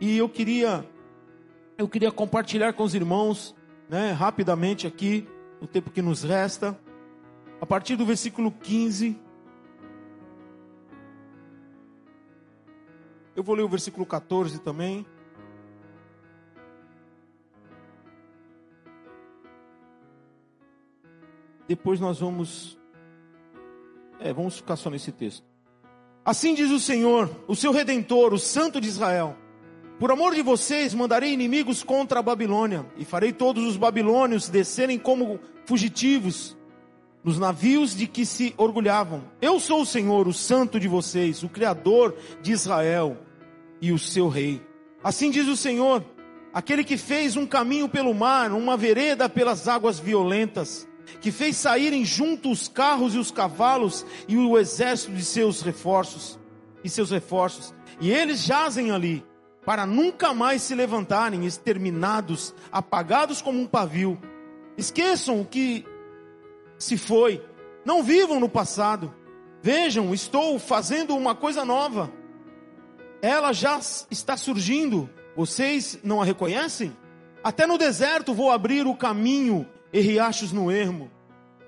[0.00, 0.84] E eu queria
[1.76, 3.54] eu queria compartilhar com os irmãos,
[3.88, 5.26] né, rapidamente aqui,
[5.60, 6.78] no tempo que nos resta,
[7.58, 9.18] a partir do versículo 15.
[13.34, 15.06] Eu vou ler o versículo 14 também.
[21.66, 22.78] Depois nós vamos.
[24.18, 25.46] É, vamos ficar só nesse texto.
[26.22, 29.34] Assim diz o Senhor, o seu redentor, o Santo de Israel.
[30.00, 34.98] Por amor de vocês, mandarei inimigos contra a Babilônia, e farei todos os babilônios descerem
[34.98, 36.56] como fugitivos
[37.22, 39.22] nos navios de que se orgulhavam.
[39.42, 43.18] Eu sou o Senhor, o Santo de vocês, o Criador de Israel
[43.78, 44.62] e o seu Rei.
[45.04, 46.02] Assim diz o Senhor,
[46.50, 50.88] aquele que fez um caminho pelo mar, uma vereda pelas águas violentas
[51.20, 56.38] que fez saírem junto os carros e os cavalos e o exército de seus reforços
[56.82, 59.28] e seus reforços, e eles jazem ali
[59.64, 64.18] para nunca mais se levantarem, exterminados, apagados como um pavio.
[64.76, 65.84] Esqueçam o que
[66.78, 67.44] se foi,
[67.84, 69.14] não vivam no passado.
[69.62, 72.10] Vejam, estou fazendo uma coisa nova.
[73.20, 73.78] Ela já
[74.10, 75.10] está surgindo.
[75.36, 76.96] Vocês não a reconhecem?
[77.44, 81.10] Até no deserto vou abrir o caminho e riachos no ermo.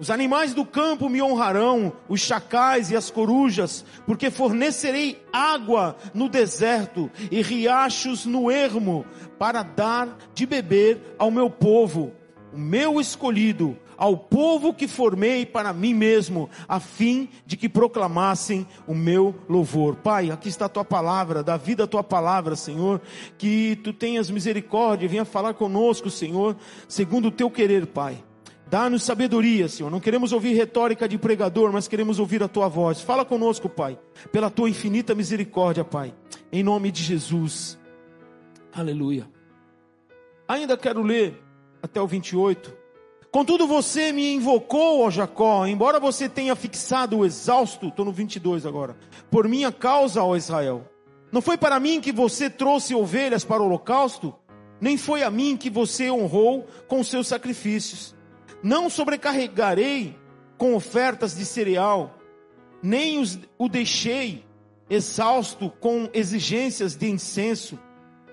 [0.02, 6.28] Os animais do campo me honrarão, os chacais e as corujas, porque fornecerei água no
[6.28, 9.06] deserto e riachos no ermo,
[9.38, 12.10] para dar de beber ao meu povo,
[12.52, 18.66] o meu escolhido, ao povo que formei para mim mesmo, a fim de que proclamassem
[18.88, 19.94] o meu louvor.
[19.94, 23.00] Pai, aqui está a tua palavra, dá vida a tua palavra, Senhor,
[23.38, 26.56] que tu tenhas misericórdia, venha falar conosco, Senhor,
[26.88, 28.24] segundo o teu querer, Pai.
[28.72, 29.90] Dá-nos sabedoria, Senhor.
[29.90, 33.02] Não queremos ouvir retórica de pregador, mas queremos ouvir a tua voz.
[33.02, 33.98] Fala conosco, Pai,
[34.32, 36.14] pela tua infinita misericórdia, Pai.
[36.50, 37.78] Em nome de Jesus.
[38.72, 39.28] Aleluia.
[40.48, 41.38] Ainda quero ler
[41.82, 42.74] até o 28.
[43.30, 48.64] Contudo, você me invocou, ó Jacó, embora você tenha fixado o exausto, estou no 22
[48.64, 48.96] agora,
[49.30, 50.90] por minha causa, ó Israel.
[51.30, 54.34] Não foi para mim que você trouxe ovelhas para o holocausto,
[54.80, 58.14] nem foi a mim que você honrou com seus sacrifícios.
[58.62, 60.16] Não sobrecarregarei
[60.56, 62.18] com ofertas de cereal,
[62.82, 64.44] nem os, o deixei
[64.88, 67.78] exausto com exigências de incenso.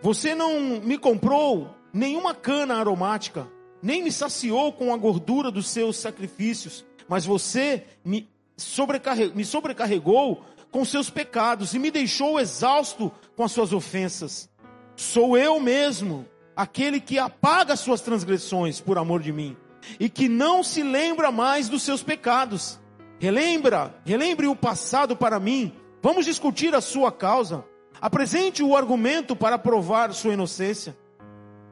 [0.02, 3.48] Você não me comprou nenhuma cana aromática
[3.82, 10.44] nem me saciou com a gordura dos seus sacrifícios, mas você me, sobrecarregou, me sobrecarregou
[10.72, 14.50] com seus pecados e me deixou exausto com as suas ofensas.
[14.96, 16.26] Sou eu mesmo,
[16.56, 19.56] aquele que apaga as suas transgressões por amor de mim
[20.00, 22.80] e que não se lembra mais dos seus pecados.
[23.20, 25.74] Relembra, relembre o passado para mim.
[26.02, 27.64] Vamos discutir a sua causa.
[28.02, 30.98] Apresente o argumento para provar sua inocência.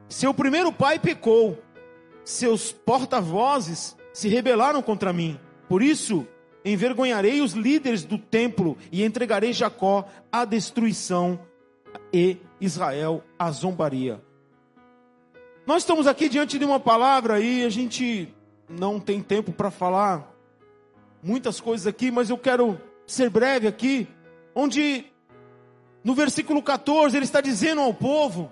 [0.08, 1.58] Seu primeiro pai pecou
[2.28, 5.40] seus porta-vozes se rebelaram contra mim.
[5.66, 6.26] Por isso,
[6.62, 11.40] envergonharei os líderes do templo e entregarei Jacó à destruição
[12.12, 14.22] e Israel à zombaria.
[15.68, 18.34] Nós estamos aqui diante de uma palavra e a gente
[18.66, 20.34] não tem tempo para falar
[21.22, 24.08] muitas coisas aqui, mas eu quero ser breve aqui,
[24.54, 25.04] onde
[26.02, 28.50] no versículo 14 ele está dizendo ao povo: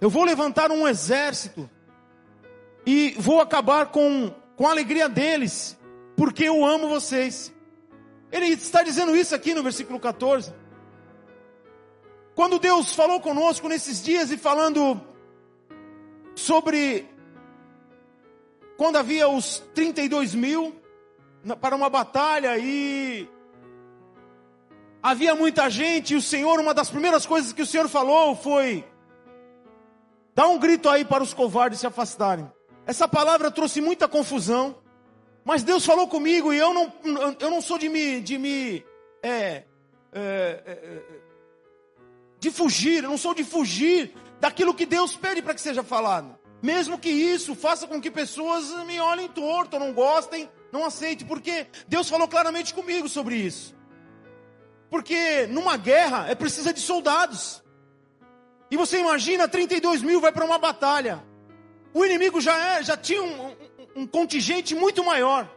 [0.00, 1.70] Eu vou levantar um exército
[2.84, 5.78] e vou acabar com, com a alegria deles,
[6.16, 7.54] porque eu amo vocês.
[8.32, 10.52] Ele está dizendo isso aqui no versículo 14.
[12.34, 15.00] Quando Deus falou conosco nesses dias e falando
[16.40, 17.06] sobre
[18.76, 20.74] quando havia os 32 mil
[21.60, 23.28] para uma batalha e
[25.02, 28.84] havia muita gente, e o Senhor, uma das primeiras coisas que o Senhor falou foi:
[30.34, 32.50] dá um grito aí para os covardes se afastarem.
[32.86, 34.76] Essa palavra trouxe muita confusão,
[35.44, 36.92] mas Deus falou comigo e eu não,
[37.38, 38.84] eu não sou de me, de me,
[39.22, 39.64] é, é,
[40.12, 41.02] é, é,
[42.38, 46.38] de fugir, eu não sou de fugir daquilo que Deus pede para que seja falado.
[46.62, 51.66] Mesmo que isso faça com que pessoas me olhem torto, não gostem, não aceitem, porque
[51.86, 53.74] Deus falou claramente comigo sobre isso.
[54.90, 57.62] Porque numa guerra é precisa de soldados.
[58.70, 61.24] E você imagina 32 mil vai para uma batalha.
[61.94, 63.56] O inimigo já, é, já tinha um, um,
[63.96, 65.48] um contingente muito maior.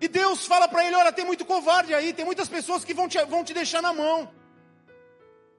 [0.00, 3.08] E Deus fala para ele: olha, tem muito covarde aí, tem muitas pessoas que vão
[3.08, 4.28] te, vão te deixar na mão.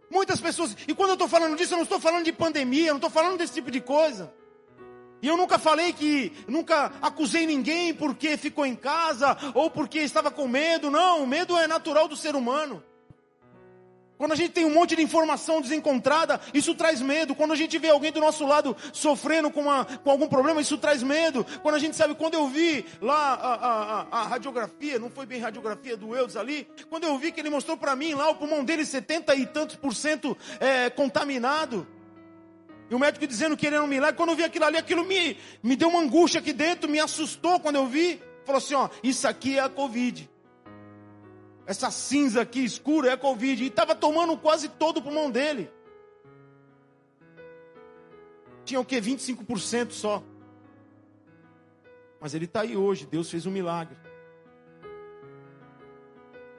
[0.10, 0.76] Muitas pessoas.
[0.88, 3.10] E quando eu estou falando disso, eu não estou falando de pandemia, eu não estou
[3.10, 4.34] falando desse tipo de coisa.
[5.22, 10.30] E eu nunca falei que, nunca acusei ninguém porque ficou em casa ou porque estava
[10.30, 10.92] com medo.
[10.92, 12.84] Não, o medo é natural do ser humano.
[14.24, 17.36] Quando a gente tem um monte de informação desencontrada, isso traz medo.
[17.36, 20.78] Quando a gente vê alguém do nosso lado sofrendo com, uma, com algum problema, isso
[20.78, 21.46] traz medo.
[21.62, 25.42] Quando a gente sabe, quando eu vi lá a, a, a, radiografia, não foi bem
[25.42, 28.64] radiografia do Eudes ali, quando eu vi que ele mostrou para mim lá o pulmão
[28.64, 31.86] dele 70 e tantos por cento é, contaminado.
[32.90, 34.16] E o médico dizendo que ele era um milagre.
[34.16, 37.60] Quando eu vi aquilo ali, aquilo me, me deu uma angústia aqui dentro, me assustou
[37.60, 38.22] quando eu vi.
[38.46, 40.32] Falou assim: ó, isso aqui é a Covid.
[41.66, 43.64] Essa cinza aqui escura é Covid.
[43.64, 45.72] E estava tomando quase todo o pulmão dele.
[48.66, 49.00] Tinha o que?
[49.00, 50.24] 25% só.
[52.20, 53.06] Mas ele está aí hoje.
[53.06, 53.98] Deus fez um milagre.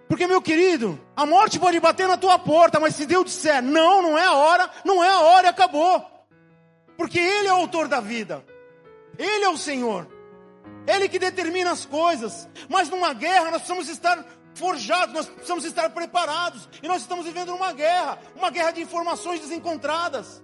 [0.08, 4.02] Porque, meu querido, a morte pode bater na tua porta, mas se Deus disser não,
[4.02, 6.04] não é a hora, não é a hora e acabou.
[6.96, 8.44] Porque Ele é o autor da vida.
[9.18, 10.06] Ele é o Senhor.
[10.86, 12.48] Ele que determina as coisas.
[12.68, 14.24] Mas numa guerra nós precisamos estar
[14.54, 16.68] forjados, nós precisamos estar preparados.
[16.82, 20.42] E nós estamos vivendo uma guerra, uma guerra de informações desencontradas.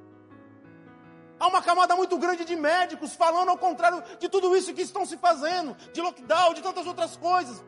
[1.39, 5.07] Há uma camada muito grande de médicos falando ao contrário de tudo isso que estão
[5.07, 7.65] se fazendo, de lockdown, de tantas outras coisas.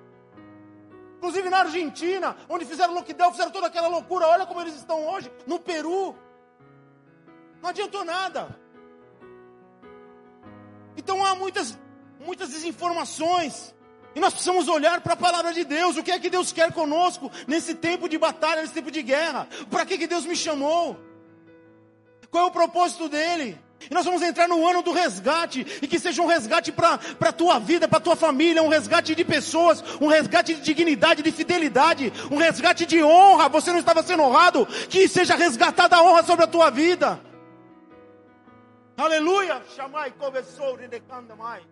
[1.16, 4.26] Inclusive na Argentina, onde fizeram lockdown, fizeram toda aquela loucura.
[4.26, 6.14] Olha como eles estão hoje, no Peru.
[7.62, 8.60] Não adiantou nada.
[10.96, 11.78] Então há muitas,
[12.20, 13.72] muitas desinformações.
[14.14, 15.96] E nós precisamos olhar para a palavra de Deus.
[15.96, 19.48] O que é que Deus quer conosco nesse tempo de batalha, nesse tempo de guerra?
[19.70, 20.96] Para que, que Deus me chamou?
[22.30, 23.58] Qual é o propósito dele?
[23.90, 27.32] E nós vamos entrar no ano do resgate, e que seja um resgate para a
[27.32, 31.32] tua vida, para a tua família, um resgate de pessoas, um resgate de dignidade, de
[31.32, 33.48] fidelidade, um resgate de honra.
[33.48, 37.20] Você não estava sendo honrado, que seja resgatada a honra sobre a tua vida.
[38.96, 39.62] Aleluia!
[39.74, 40.78] Chamai começou
[41.36, 41.64] mais.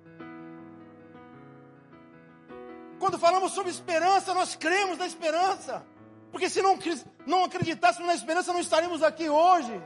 [3.00, 5.82] Quando falamos sobre esperança, nós cremos na esperança.
[6.30, 6.78] Porque se não,
[7.26, 9.82] não acreditássemos na esperança, não estaríamos aqui hoje.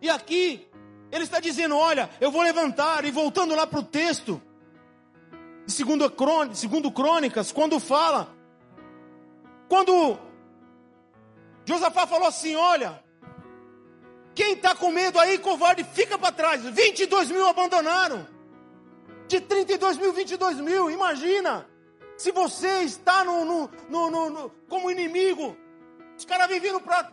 [0.00, 0.68] E aqui,
[1.12, 4.42] ele está dizendo: Olha, eu vou levantar, e voltando lá para o texto,
[5.64, 6.12] segundo,
[6.54, 8.34] segundo Crônicas, quando fala,
[9.68, 10.18] quando
[11.64, 13.00] Josafá falou assim: Olha,
[14.34, 16.62] quem está com medo aí, covarde, fica para trás.
[16.62, 18.41] 22 mil abandonaram.
[19.32, 20.90] De 32 mil, 22 mil.
[20.90, 21.66] Imagina.
[22.18, 25.56] Se você está no, no, no, no como inimigo,
[26.18, 27.10] os caras vêm vindo para.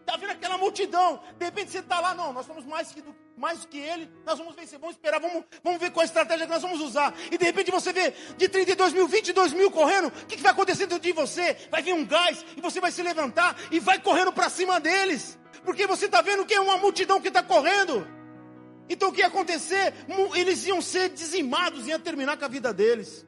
[0.00, 1.22] Está vindo aquela multidão.
[1.38, 3.04] De repente você está lá, não, nós somos mais que,
[3.36, 6.52] mais que ele, nós vamos vencer, vamos esperar, vamos, vamos ver qual a estratégia que
[6.52, 7.14] nós vamos usar.
[7.30, 10.50] E de repente você vê de 32 mil, 22 mil correndo, o que, que vai
[10.50, 11.56] acontecer dentro de você?
[11.70, 15.38] Vai vir um gás e você vai se levantar e vai correndo para cima deles
[15.64, 18.04] porque você está vendo que é uma multidão que está correndo.
[18.88, 19.94] Então o que ia acontecer?
[20.34, 23.26] Eles iam ser dizimados, ia terminar com a vida deles.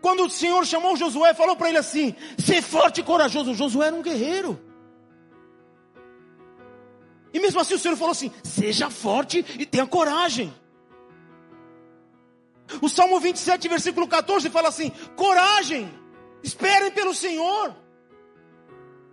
[0.00, 3.54] Quando o Senhor chamou Josué, falou para ele assim: ser forte e corajoso.
[3.54, 4.58] Josué era um guerreiro.
[7.32, 10.54] E mesmo assim o Senhor falou assim: seja forte e tenha coragem.
[12.82, 15.90] O Salmo 27, versículo 14 fala assim: coragem,
[16.42, 17.74] esperem pelo Senhor.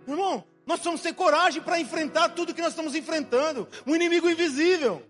[0.06, 5.00] Irmão, nós precisamos ter coragem para enfrentar tudo que nós estamos enfrentando um inimigo invisível.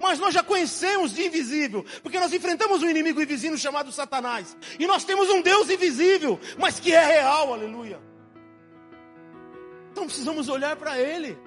[0.00, 4.56] Mas nós já conhecemos de invisível, porque nós enfrentamos um inimigo invisível chamado Satanás.
[4.80, 8.00] E nós temos um Deus invisível, mas que é real, aleluia.
[9.92, 11.38] Então precisamos olhar para Ele.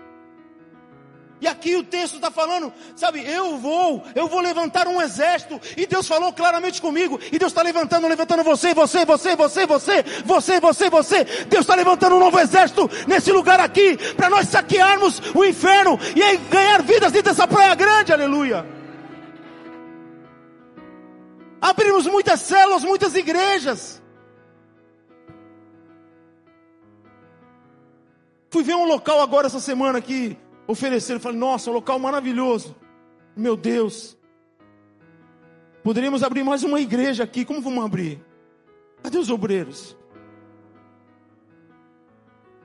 [1.42, 5.60] E aqui o texto está falando, sabe, eu vou, eu vou levantar um exército.
[5.76, 7.20] E Deus falou claramente comigo.
[7.32, 11.24] E Deus está levantando, levantando você, você, você, você, você, você, você, você.
[11.48, 16.38] Deus está levantando um novo exército nesse lugar aqui, para nós saquearmos o inferno e
[16.50, 18.66] ganhar vidas dentro dessa praia grande, aleluia.
[21.62, 24.02] Abrimos muitas células, muitas igrejas.
[28.50, 30.38] Fui ver um local agora essa semana aqui
[30.68, 31.20] ofereceram.
[31.20, 32.76] Falei, nossa, um local maravilhoso.
[33.36, 34.18] Meu Deus.
[35.84, 37.46] Poderíamos abrir mais uma igreja aqui.
[37.46, 38.24] Como vamos abrir?
[39.04, 39.96] Cadê os obreiros?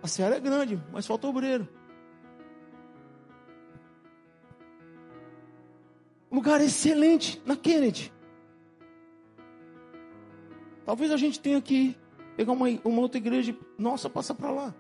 [0.02, 1.68] A seara é grande, mas falta obreiro.
[6.30, 8.12] lugar excelente na Kennedy.
[10.86, 11.96] Talvez a gente tenha que
[12.36, 13.54] pegar uma, uma outra igreja.
[13.76, 14.74] Nossa, passa para lá.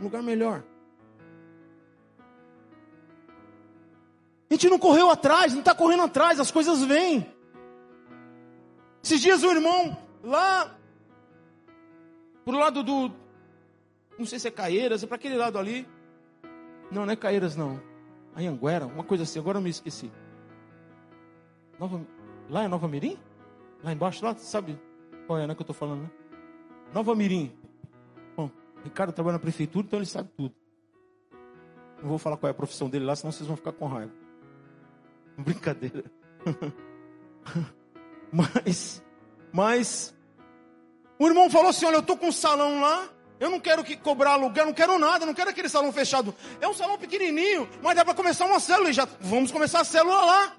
[0.00, 0.64] Um lugar melhor.
[4.50, 7.30] A gente não correu atrás, não está correndo atrás, as coisas vêm.
[9.02, 10.76] Esses dias o irmão lá
[12.44, 13.12] pro lado do
[14.18, 15.86] não sei se é Caeiras, é para aquele lado ali.
[16.90, 17.80] Não, não é Caeiras não.
[18.36, 20.10] Anhanguera, uma coisa assim, agora eu me esqueci.
[21.78, 22.04] Nova,
[22.50, 23.16] lá é Nova Mirim?
[23.82, 24.78] Lá embaixo, lá, sabe?
[25.28, 26.10] qual é, né, que eu estou falando, né?
[26.92, 27.52] Nova Mirim.
[28.34, 28.50] Bom,
[28.82, 30.54] Ricardo trabalha na prefeitura, então ele sabe tudo.
[32.02, 34.12] Não vou falar qual é a profissão dele lá, senão vocês vão ficar com raiva.
[35.44, 36.04] Brincadeira.
[38.32, 39.02] mas,
[39.52, 40.14] mas,
[41.18, 43.96] o irmão falou assim: olha, eu estou com um salão lá, eu não quero que
[43.96, 46.34] cobrar aluguel, não quero nada, não quero aquele salão fechado.
[46.60, 49.84] É um salão pequenininho, mas dá para começar uma célula e já vamos começar a
[49.84, 50.56] célula lá.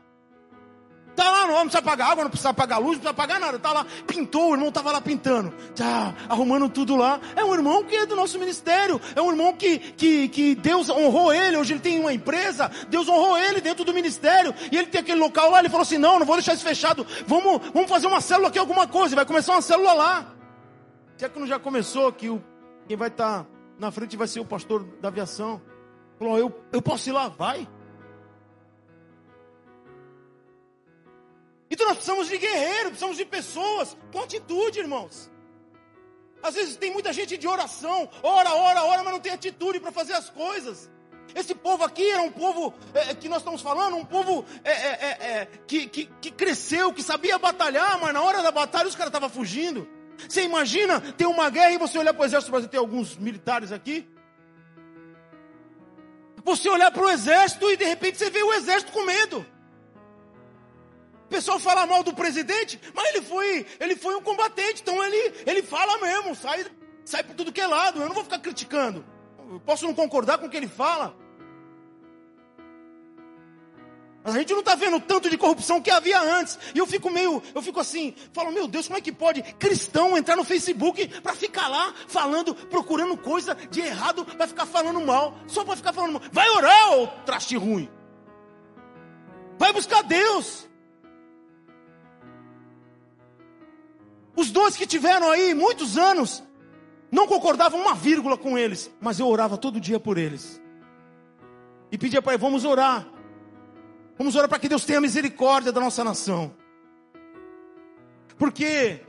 [1.19, 3.59] Tá lá, não precisa pagar água, não precisa pagar luz, não precisa pagar nada.
[3.59, 7.19] Tá lá, pintou, o irmão estava lá pintando, tá arrumando tudo lá.
[7.35, 10.89] É um irmão que é do nosso ministério, é um irmão que, que, que Deus
[10.89, 11.57] honrou ele.
[11.57, 14.55] Hoje ele tem uma empresa, Deus honrou ele dentro do ministério.
[14.71, 17.05] E ele tem aquele local lá, ele falou assim: não, não vou deixar isso fechado,
[17.27, 19.13] vamos, vamos fazer uma célula aqui, alguma coisa.
[19.13, 20.25] Vai começar uma célula lá.
[21.17, 22.41] Se é que não já começou, que o,
[22.87, 23.45] quem vai estar tá
[23.77, 25.61] na frente vai ser o pastor da aviação.
[26.17, 27.27] Falou, eu, eu posso ir lá?
[27.27, 27.67] Vai.
[31.69, 35.29] Então nós precisamos de guerreiros, precisamos de pessoas com atitude, irmãos.
[36.41, 39.91] Às vezes tem muita gente de oração, ora, ora, ora, mas não tem atitude para
[39.91, 40.89] fazer as coisas.
[41.35, 45.17] Esse povo aqui era um povo é, que nós estamos falando, um povo é, é,
[45.21, 49.09] é, que, que, que, cresceu, que sabia batalhar, mas na hora da batalha os caras
[49.09, 49.87] estavam fugindo.
[50.27, 53.71] Você imagina ter uma guerra e você olhar para o exército brasileiro, tem alguns militares
[53.71, 54.07] aqui.
[56.43, 59.45] Você olhar para o exército e de repente você vê o exército com medo.
[61.29, 65.35] O pessoal fala mal do presidente, mas ele foi, ele foi um combatente, então ele,
[65.45, 66.65] ele fala mesmo, sai,
[67.05, 68.01] sai por tudo que é lado.
[68.01, 69.05] Eu não vou ficar criticando.
[69.47, 71.15] Eu posso não concordar com o que ele fala.
[74.23, 76.57] Mas a gente não está vendo tanto de corrupção que havia antes.
[76.73, 80.17] E eu fico meio, eu fico assim, falo, meu Deus, como é que pode cristão
[80.17, 85.37] entrar no Facebook para ficar lá falando, procurando coisa de errado, vai ficar falando mal,
[85.45, 86.23] só para ficar falando mal.
[86.31, 87.87] Vai orar, ô traste ruim.
[89.59, 90.68] Vai buscar Deus.
[94.39, 96.41] Os dois que tiveram aí muitos anos,
[97.11, 100.61] não concordavam uma vírgula com eles, mas eu orava todo dia por eles.
[101.91, 103.05] E pedia para vamos orar.
[104.17, 106.55] Vamos orar para que Deus tenha misericórdia da nossa nação.
[108.37, 109.01] Porque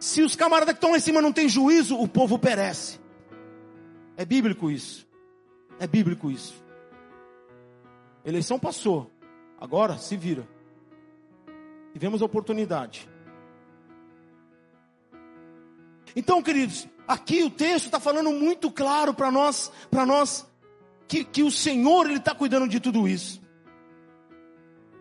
[0.00, 2.98] se os camaradas que estão lá em cima não têm juízo, o povo perece.
[4.16, 5.06] É bíblico isso.
[5.78, 6.60] É bíblico isso.
[8.24, 9.12] eleição passou.
[9.60, 10.44] Agora se vira.
[11.92, 13.08] Tivemos a oportunidade.
[16.16, 20.46] Então, queridos, aqui o texto está falando muito claro para nós, para nós,
[21.06, 23.44] que, que o Senhor ele está cuidando de tudo isso.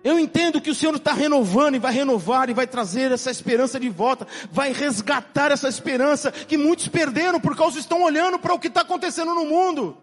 [0.04, 3.80] Eu entendo que o Senhor está renovando e vai renovar e vai trazer essa esperança
[3.80, 8.60] de volta, vai resgatar essa esperança que muitos perderam por causa estão olhando para o
[8.60, 9.98] que está acontecendo no mundo.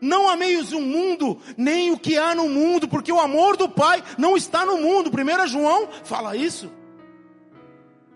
[0.00, 4.04] Não ameios o mundo, nem o que há no mundo, porque o amor do Pai
[4.16, 5.10] não está no mundo.
[5.10, 6.70] 1 João fala isso.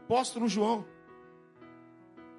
[0.04, 0.84] Apóstolo João.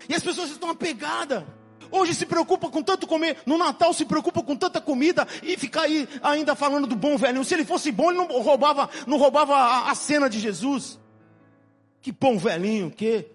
[0.07, 1.43] E as pessoas estão apegadas.
[1.91, 5.81] Hoje se preocupa com tanto comer, no Natal se preocupa com tanta comida e fica
[5.81, 7.45] aí ainda falando do bom velhinho.
[7.45, 10.99] Se ele fosse bom, ele não roubava, não roubava a, a cena de Jesus.
[12.01, 13.25] Que bom velhinho, que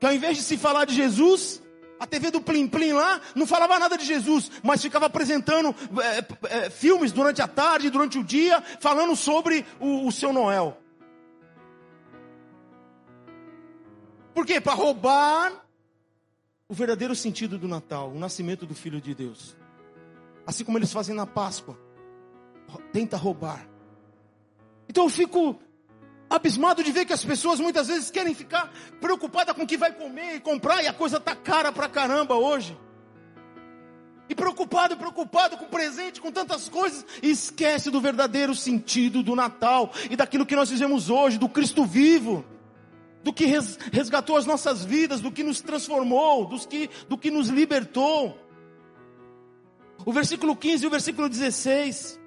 [0.00, 1.60] que ao invés de se falar de Jesus,
[1.98, 6.66] a TV do Plim Plim lá não falava nada de Jesus, mas ficava apresentando é,
[6.66, 10.78] é, filmes durante a tarde, durante o dia, falando sobre o, o seu Noel.
[14.38, 14.60] Por quê?
[14.60, 15.52] Para roubar
[16.68, 19.56] o verdadeiro sentido do Natal, o nascimento do Filho de Deus.
[20.46, 21.76] Assim como eles fazem na Páscoa.
[22.92, 23.68] Tenta roubar.
[24.88, 25.58] Então eu fico
[26.30, 29.92] abismado de ver que as pessoas muitas vezes querem ficar preocupadas com o que vai
[29.92, 32.78] comer e comprar, e a coisa tá cara pra caramba hoje.
[34.28, 39.34] E preocupado, preocupado com o presente, com tantas coisas, e esquece do verdadeiro sentido do
[39.34, 42.44] Natal e daquilo que nós fizemos hoje, do Cristo vivo
[43.28, 43.44] do que
[43.92, 48.38] resgatou as nossas vidas, do que nos transformou, dos que, do que nos libertou.
[50.06, 52.18] O versículo 15 e o versículo 16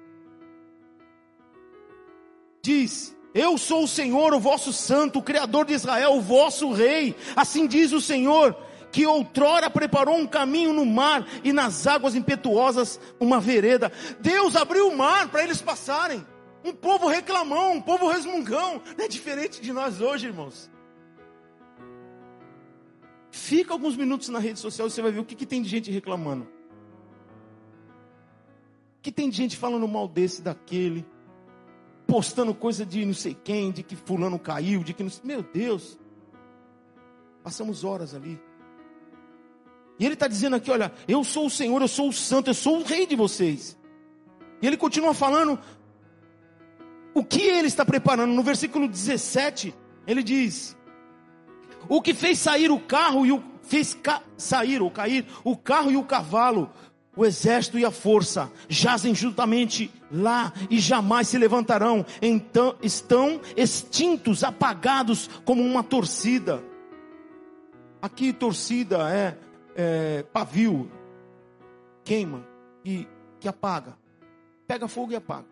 [2.62, 7.16] diz: Eu sou o Senhor, o vosso santo, o Criador de Israel, o vosso rei.
[7.34, 8.56] Assim diz o Senhor,
[8.92, 13.90] que outrora preparou um caminho no mar e nas águas impetuosas uma vereda.
[14.20, 16.24] Deus abriu o mar para eles passarem.
[16.64, 18.80] Um povo reclamão, um povo resmungão.
[18.96, 20.70] Não é diferente de nós hoje, irmãos.
[23.32, 25.68] Fica alguns minutos na rede social e você vai ver o que, que tem de
[25.68, 26.44] gente reclamando.
[28.98, 31.06] O que tem de gente falando mal desse, daquele.
[32.06, 35.22] Postando coisa de não sei quem, de que fulano caiu, de que não sei.
[35.24, 35.98] Meu Deus.
[37.42, 38.38] Passamos horas ali.
[39.98, 42.54] E ele está dizendo aqui: olha, eu sou o Senhor, eu sou o Santo, eu
[42.54, 43.78] sou o Rei de vocês.
[44.60, 45.58] E ele continua falando
[47.14, 48.34] o que ele está preparando.
[48.34, 49.74] No versículo 17,
[50.06, 50.76] Ele diz:
[51.88, 53.96] O que fez sair o carro e o fez
[54.36, 56.70] sair ou cair o carro e o cavalo,
[57.16, 62.04] o exército e a força jazem juntamente lá e jamais se levantarão.
[62.20, 66.62] Então estão extintos, apagados como uma torcida.
[68.00, 69.38] Aqui torcida é,
[69.76, 70.90] é pavio,
[72.04, 72.44] queima
[72.84, 73.06] e
[73.38, 73.96] que apaga,
[74.66, 75.51] pega fogo e apaga.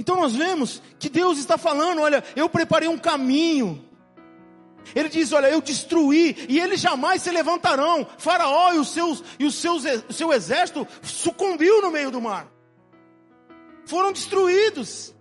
[0.00, 3.84] Então nós vemos que Deus está falando: olha, eu preparei um caminho.
[4.94, 8.06] Ele diz: olha, eu destruí e eles jamais se levantarão.
[8.16, 12.50] Faraó e os seus e os seus o seu exército sucumbiu no meio do mar.
[13.84, 15.14] Foram destruídos.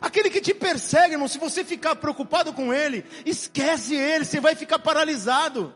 [0.00, 4.54] Aquele que te persegue, irmão, se você ficar preocupado com ele, esquece ele, você vai
[4.54, 5.74] ficar paralisado.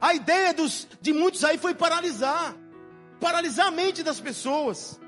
[0.00, 2.56] A ideia dos, de muitos aí foi paralisar
[3.22, 5.00] paralisar a mente das pessoas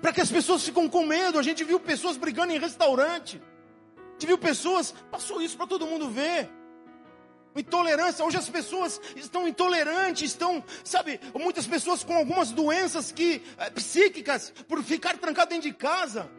[0.00, 1.38] para que as pessoas ficam com medo.
[1.38, 3.40] A gente viu pessoas brigando em restaurante.
[3.96, 6.48] A gente viu pessoas, passou isso para todo mundo ver.
[7.54, 13.68] Intolerância, hoje as pessoas estão intolerantes, estão, sabe, muitas pessoas com algumas doenças que é,
[13.68, 16.30] psíquicas por ficar trancado dentro de casa.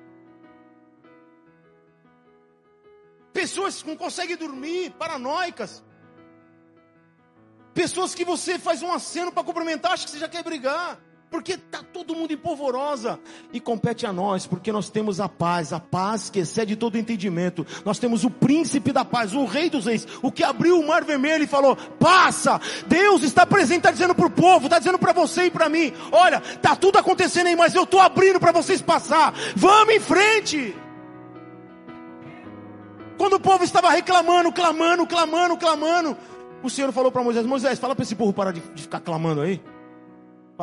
[3.32, 5.84] Pessoas que não conseguem dormir, paranoicas.
[7.76, 11.00] Pessoas que você faz um aceno para cumprimentar, acha que você já quer brigar
[11.34, 13.20] porque está todo mundo em polvorosa.
[13.52, 17.66] E compete a nós, porque nós temos a paz, a paz que excede todo entendimento.
[17.84, 21.04] Nós temos o príncipe da paz, o rei dos reis, o que abriu o mar
[21.04, 22.62] vermelho e falou: passa.
[22.86, 25.92] Deus está presente, está dizendo para o povo, está dizendo para você e para mim:
[26.12, 29.34] olha, está tudo acontecendo aí, mas eu estou abrindo para vocês passar.
[29.56, 30.76] Vamos em frente.
[33.18, 36.16] Quando o povo estava reclamando, clamando, clamando, clamando,
[36.62, 39.42] o Senhor falou para Moisés: Moisés, fala para esse povo parar de, de ficar clamando
[39.42, 39.60] aí.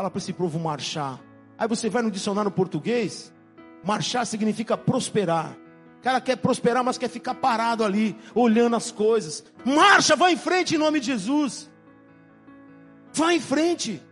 [0.01, 1.21] Fala para esse povo marchar.
[1.59, 3.31] Aí você vai no dicionário português,
[3.85, 5.55] marchar significa prosperar.
[5.99, 9.45] O cara quer prosperar, mas quer ficar parado ali, olhando as coisas.
[9.63, 11.71] Marcha, vai em frente em nome de Jesus.
[13.13, 14.03] Vai em frente,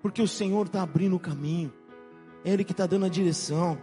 [0.00, 1.72] porque o Senhor está abrindo o caminho.
[2.44, 3.76] É Ele que está dando a direção.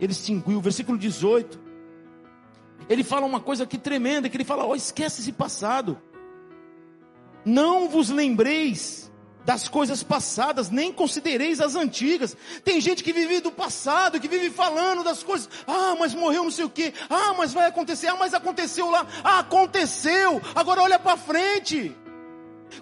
[0.00, 1.60] Ele extinguiu, versículo 18.
[2.88, 6.00] Ele fala uma coisa aqui tremenda, que ele fala: oh, esquece esse passado.
[7.44, 9.12] Não vos lembreis
[9.46, 12.36] das coisas passadas, nem considereis as antigas.
[12.64, 15.48] Tem gente que vive do passado, que vive falando das coisas.
[15.64, 16.92] Ah, mas morreu não sei o que.
[17.08, 18.08] Ah, mas vai acontecer.
[18.08, 19.06] Ah, mas aconteceu lá.
[19.22, 20.42] Ah, aconteceu.
[20.52, 21.96] Agora olha para frente.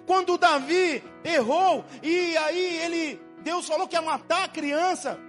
[0.07, 5.19] Quando Davi errou e aí ele Deus falou que ia matar a criança.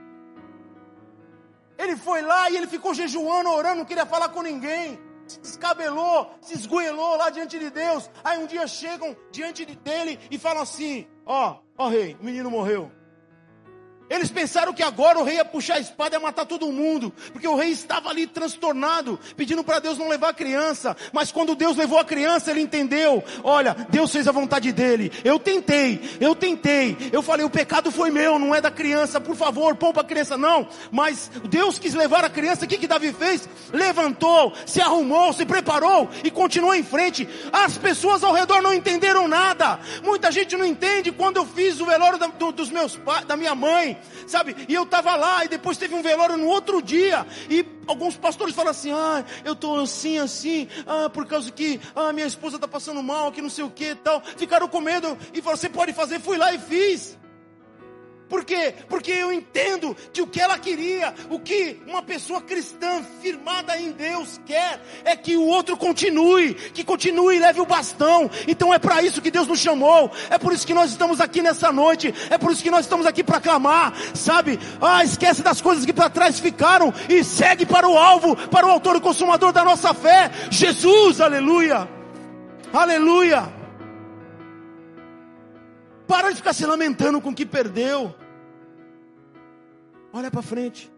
[1.77, 6.31] Ele foi lá e ele ficou jejuando, orando, não queria falar com ninguém se descabelou,
[6.40, 8.09] se esgoelou lá diante de Deus.
[8.22, 12.89] Aí um dia chegam diante dele e falam assim: Ó, ó rei, o menino morreu.
[14.09, 17.12] Eles pensaram que agora o rei ia puxar a espada e ia matar todo mundo,
[17.33, 20.97] porque o rei estava ali transtornado, pedindo para Deus não levar a criança.
[21.12, 25.12] Mas quando Deus levou a criança, ele entendeu: olha, Deus fez a vontade dele.
[25.25, 26.97] Eu tentei, eu tentei.
[27.12, 30.37] Eu falei: o pecado foi meu, não é da criança, por favor, poupa a criança.
[30.37, 32.64] Não, mas Deus quis levar a criança.
[32.64, 33.49] O que, que Davi fez?
[33.73, 37.29] Levantou, se arrumou, se preparou e continuou em frente.
[37.53, 39.81] As pessoas ao redor não entenderam nada.
[40.05, 41.11] Muita gente não entende.
[41.11, 43.96] Quando eu fiz o velório da, do, dos meus da minha mãe,
[44.27, 44.57] sabe?
[44.69, 48.55] E eu estava lá e depois teve um velório no outro dia e alguns pastores
[48.55, 52.69] falam assim: "Ah, eu estou assim assim, ah, por causa que ah, minha esposa está
[52.69, 54.23] passando mal, que não sei o que, tal".
[54.37, 56.21] Ficaram com medo e falaram: "Você pode fazer?".
[56.21, 57.17] Fui lá e fiz.
[58.29, 58.75] Por quê?
[58.89, 63.93] Porque eu entendo que o que ela queria, o que uma pessoa cristã firmada em
[63.93, 68.29] Deus quer, é que o outro continue, que continue e leve o bastão.
[68.49, 71.41] Então é para isso que Deus nos chamou, é por isso que nós estamos aqui
[71.41, 74.59] nessa noite, é por isso que nós estamos aqui para clamar, sabe?
[74.81, 78.71] Ah, esquece das coisas que para trás ficaram e segue para o alvo, para o
[78.71, 81.89] autor e consumador da nossa fé, Jesus, aleluia,
[82.73, 83.56] aleluia.
[86.07, 88.14] Para de ficar se lamentando com o que perdeu.
[90.12, 90.90] Olha para frente.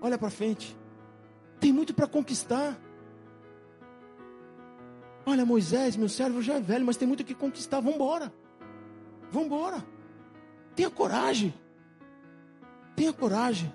[0.00, 0.76] Olha para frente.
[1.58, 2.78] Tem muito para conquistar.
[5.26, 7.80] Olha, Moisés, meu servo já é velho, mas tem muito que conquistar.
[7.80, 8.32] Vamos embora.
[9.30, 9.84] Vamos embora.
[10.74, 11.54] Tenha coragem.
[12.96, 13.72] Tenha coragem.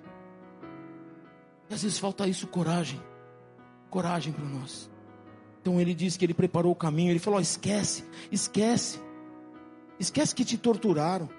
[1.70, 3.02] E às vezes falta isso, coragem.
[3.90, 4.90] Coragem para nós.
[5.62, 7.12] Então ele disse que ele preparou o caminho.
[7.12, 9.00] Ele falou: esquece, esquece.
[10.00, 11.30] Esquece que te torturaram.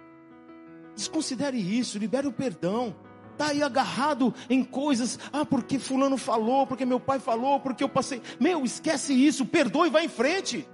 [0.94, 2.94] Desconsidere isso, libere o perdão.
[3.32, 7.88] Está aí agarrado em coisas, ah, porque fulano falou, porque meu pai falou, porque eu
[7.88, 8.22] passei.
[8.40, 10.66] Meu, esquece isso, perdoe e vai em frente.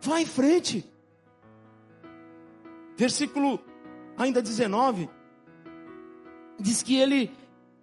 [0.00, 0.90] Vai em frente.
[2.96, 3.60] Versículo
[4.16, 5.08] ainda 19.
[6.58, 7.30] diz que ele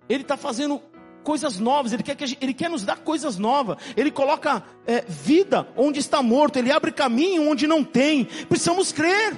[0.08, 0.82] ele está fazendo
[1.29, 5.67] coisas novas, ele quer, que ele quer nos dar coisas novas, ele coloca é, vida
[5.77, 9.35] onde está morto, ele abre caminho onde não tem, precisamos crer,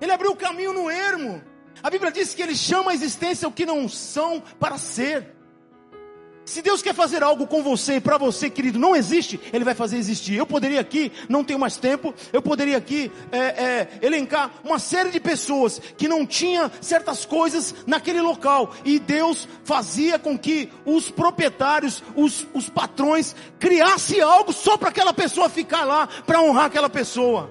[0.00, 1.40] ele abriu o caminho no ermo,
[1.80, 5.35] a Bíblia diz que ele chama a existência o que não são para ser,
[6.46, 9.74] se Deus quer fazer algo com você e para você, querido, não existe, Ele vai
[9.74, 10.34] fazer existir.
[10.34, 15.10] Eu poderia aqui, não tenho mais tempo, eu poderia aqui é, é, elencar uma série
[15.10, 21.10] de pessoas que não tinha certas coisas naquele local e Deus fazia com que os
[21.10, 26.88] proprietários, os, os patrões, criassem algo só para aquela pessoa ficar lá, para honrar aquela
[26.88, 27.50] pessoa.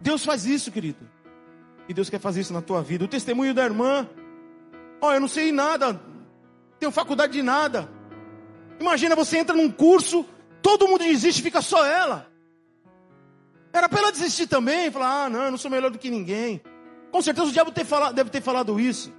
[0.00, 1.10] Deus faz isso, querido.
[1.88, 3.04] E Deus quer fazer isso na tua vida.
[3.04, 4.08] O testemunho da irmã,
[5.00, 6.00] ó, oh, eu não sei nada
[6.80, 7.88] tenho faculdade de nada.
[8.80, 10.24] Imagina você entra num curso,
[10.62, 12.26] todo mundo desiste, fica só ela.
[13.72, 16.60] Era para ela desistir também, falar: ah, não, eu não sou melhor do que ninguém.
[17.12, 19.12] Com certeza o diabo ter falado, deve ter falado isso.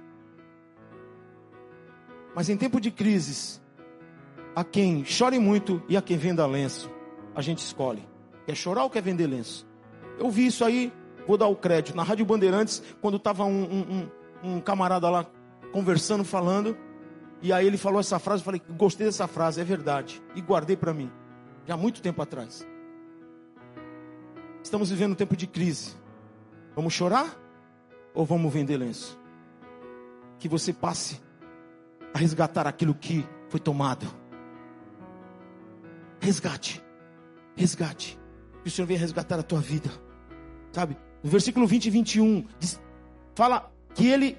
[2.34, 3.62] Mas em tempo de crises,
[4.56, 6.90] a quem chore muito e a quem venda lenço,
[7.34, 8.02] a gente escolhe.
[8.44, 9.66] Quer chorar ou quer vender lenço?
[10.18, 10.92] Eu vi isso aí,
[11.26, 11.96] vou dar o crédito.
[11.96, 14.08] Na Rádio Bandeirantes, quando estava um, um,
[14.42, 15.26] um camarada lá
[15.72, 16.76] conversando, falando,
[17.42, 20.22] e aí ele falou essa frase, eu falei, gostei dessa frase, é verdade.
[20.34, 21.10] E guardei para mim,
[21.66, 22.64] já há muito tempo atrás.
[24.62, 25.96] Estamos vivendo um tempo de crise.
[26.76, 27.36] Vamos chorar
[28.14, 29.18] ou vamos vender lenço?
[30.38, 31.20] Que você passe
[32.14, 34.06] a resgatar aquilo que foi tomado.
[36.20, 36.82] Resgate.
[37.56, 38.18] Resgate.
[38.62, 39.90] Que o Senhor venha resgatar a tua vida.
[40.70, 40.96] Sabe?
[41.22, 42.80] No versículo 20 e 21, diz,
[43.34, 44.38] fala que ele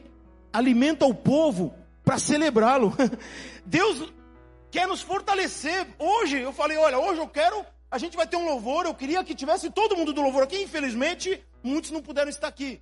[0.51, 2.93] alimenta o povo para celebrá-lo.
[3.65, 4.11] Deus
[4.69, 5.87] quer nos fortalecer.
[5.97, 8.85] Hoje eu falei, olha, hoje eu quero, a gente vai ter um louvor.
[8.85, 10.61] Eu queria que tivesse todo mundo do louvor aqui.
[10.61, 12.81] Infelizmente, muitos não puderam estar aqui.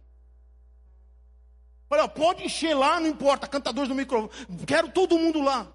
[1.90, 4.32] Olha, pode encher lá, não importa, cantadores do microfone.
[4.66, 5.72] Quero todo mundo lá.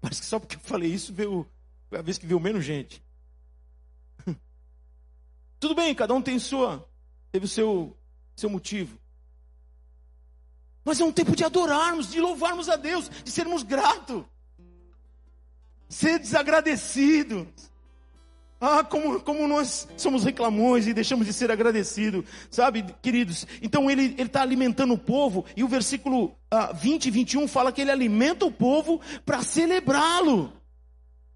[0.00, 1.48] Parece que só porque eu falei isso veio
[1.90, 3.02] a vez que viu menos gente.
[5.58, 6.88] Tudo bem, cada um tem sua,
[7.32, 7.96] teve o seu,
[8.36, 8.98] seu motivo.
[10.84, 14.24] Mas é um tempo de adorarmos, de louvarmos a Deus, de sermos gratos,
[15.88, 17.46] ser desagradecidos.
[18.60, 23.46] Ah, como, como nós somos reclamões e deixamos de ser agradecidos, sabe, queridos?
[23.60, 27.82] Então ele está alimentando o povo, e o versículo ah, 20 e 21 fala que
[27.82, 30.52] ele alimenta o povo para celebrá-lo.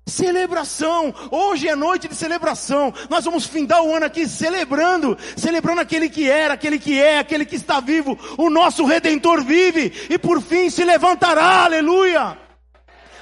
[0.09, 2.92] Celebração, hoje é noite de celebração.
[3.11, 7.44] Nós vamos findar o ano aqui celebrando, celebrando aquele que era, aquele que é, aquele
[7.44, 8.18] que está vivo.
[8.38, 11.64] O nosso redentor vive e por fim se levantará.
[11.64, 12.38] Aleluia!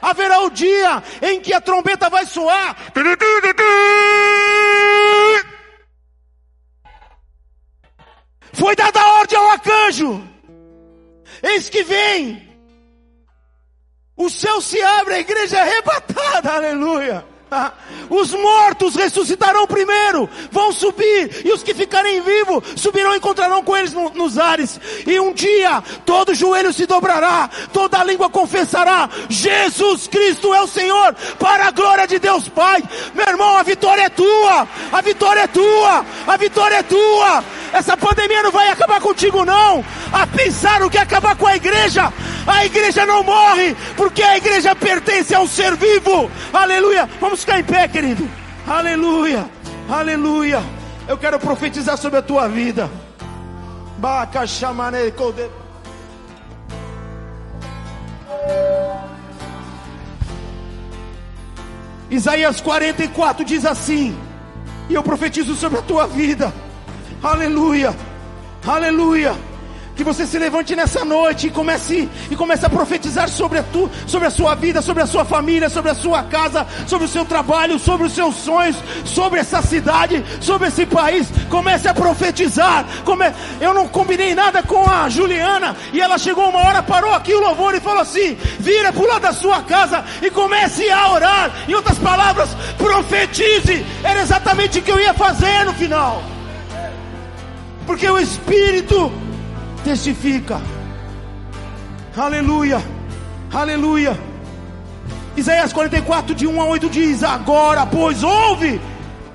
[0.01, 2.77] Haverá o dia em que a trombeta vai soar.
[8.53, 10.23] Foi dada a ordem ao arcanjo.
[11.43, 12.46] Eis que vem
[14.17, 17.25] o céu se abre, a igreja é arrebatada, aleluia.
[18.11, 23.77] Os mortos ressuscitarão primeiro, vão subir, e os que ficarem vivos subirão e encontrarão com
[23.77, 24.81] eles no, nos ares.
[25.07, 31.15] E um dia todo joelho se dobrará, toda língua confessará: Jesus Cristo é o Senhor,
[31.39, 32.83] para a glória de Deus Pai.
[33.15, 37.45] Meu irmão, a vitória é tua, a vitória é tua, a vitória é tua.
[37.73, 39.85] Essa pandemia não vai acabar contigo, não.
[40.13, 42.13] A pensar o que acabar com a igreja,
[42.47, 46.31] a igreja não morre, porque a igreja pertence ao ser vivo.
[46.53, 47.09] Aleluia.
[47.21, 48.29] Vamos ficar em pé, querido.
[48.67, 49.49] Aleluia.
[49.89, 50.63] Aleluia.
[51.09, 52.89] Eu quero profetizar sobre a tua vida.
[62.09, 64.17] Isaías 44 diz assim:
[64.89, 66.53] E eu profetizo sobre a tua vida.
[67.23, 67.95] Aleluia.
[68.65, 69.35] Aleluia
[69.97, 73.91] que você se levante nessa noite e comece, e comece a profetizar sobre a, tu,
[74.07, 77.25] sobre a sua vida, sobre a sua família, sobre a sua casa, sobre o seu
[77.25, 81.29] trabalho, sobre os seus sonhos, sobre essa cidade, sobre esse país.
[81.49, 82.85] Comece a profetizar.
[83.05, 83.25] Come...
[83.59, 87.41] Eu não combinei nada com a Juliana e ela chegou uma hora, parou aqui o
[87.41, 91.51] louvor e falou assim: vira para lado da sua casa e comece a orar.
[91.67, 93.85] Em outras palavras, profetize.
[94.05, 96.23] Era exatamente o que eu ia fazer no final.
[97.87, 99.13] Porque o Espírito
[99.87, 100.61] testifica.
[102.17, 102.83] Aleluia,
[103.53, 104.19] aleluia.
[105.37, 108.81] Isaías 44, de 1 a 8 diz: Agora, pois, ouve,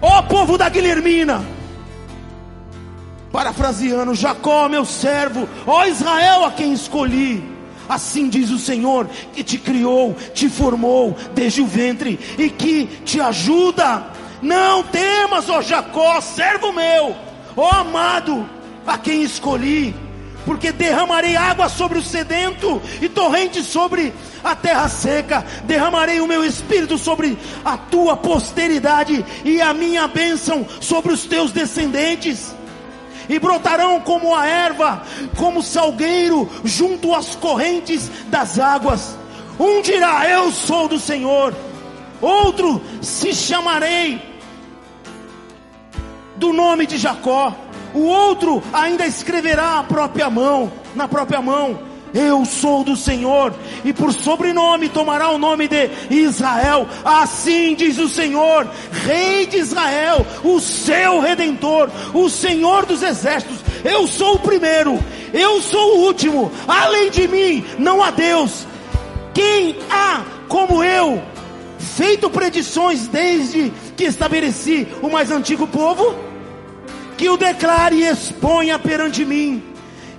[0.02, 1.42] ó povo da Guilhermina.
[3.32, 7.50] Parafraseando, Jacó, meu servo, ó Israel, a quem escolhi.
[7.88, 13.22] Assim diz o Senhor, que te criou, te formou desde o ventre e que te
[13.22, 14.06] ajuda.
[14.42, 17.16] Não temas, ó Jacó, servo meu,
[17.56, 18.46] ó amado,
[18.86, 20.11] a quem escolhi
[20.46, 25.46] porque derramarei água sobre o sedento e torrente sobre a terra seca.
[25.64, 31.52] Derramarei o meu espírito sobre a tua posteridade e a minha bênção sobre os teus
[31.52, 32.56] descendentes.
[33.30, 35.04] E brotarão como a erva,
[35.38, 39.16] como salgueiro junto às correntes das águas.
[39.60, 41.56] Um dirá: Eu sou do Senhor.
[42.20, 44.22] Outro se chamarei
[46.36, 47.56] do nome de Jacó
[47.94, 51.92] o outro ainda escreverá a própria mão, na própria mão.
[52.14, 53.54] Eu sou do Senhor,
[53.86, 56.86] e por sobrenome tomará o nome de Israel.
[57.06, 58.68] Assim diz o Senhor,
[59.06, 63.60] Rei de Israel, o seu redentor, o Senhor dos exércitos.
[63.84, 65.00] Eu sou o primeiro,
[65.34, 66.52] eu sou o último.
[66.68, 68.68] Além de mim, não há Deus.
[69.34, 71.22] Quem há como eu,
[71.80, 76.31] feito predições desde que estabeleci o mais antigo povo?
[77.22, 79.62] Que o declare e exponha perante mim,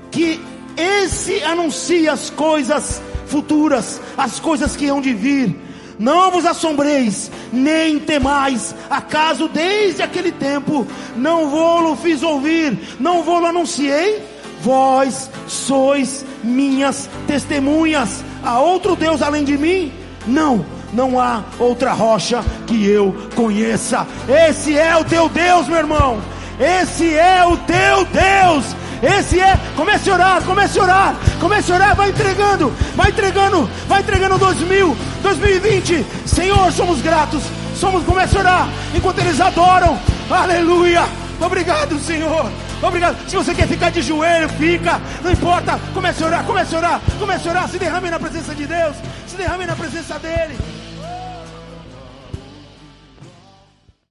[0.08, 0.40] que
[0.76, 5.52] esse anuncie as coisas futuras, as coisas que hão de vir.
[5.98, 10.86] Não vos assombreis, nem temais, acaso desde aquele tempo
[11.16, 14.22] não vou-lo fiz ouvir, não vou-lo anunciei?
[14.60, 18.22] Vós sois minhas testemunhas.
[18.44, 19.92] Há outro Deus além de mim?
[20.24, 24.06] Não, não há outra rocha que eu conheça.
[24.28, 26.22] Esse é o teu Deus, meu irmão.
[26.62, 28.76] Esse é o teu Deus.
[29.02, 29.58] Esse é.
[29.74, 34.38] Comece a orar, comece a orar, comece a orar, vai entregando, vai entregando, vai entregando
[34.38, 36.06] 2000, 2020.
[36.24, 37.42] Senhor, somos gratos.
[37.74, 39.98] Somos, comece a orar enquanto eles adoram.
[40.30, 41.02] Aleluia.
[41.40, 42.48] Obrigado, Senhor.
[42.80, 43.16] Obrigado.
[43.28, 45.00] Se você quer ficar de joelho, fica.
[45.20, 45.80] Não importa.
[45.92, 47.68] Comece a orar, comece a orar, comece a orar.
[47.68, 48.94] Se derrame na presença de Deus.
[49.26, 50.56] Se derrame na presença dEle.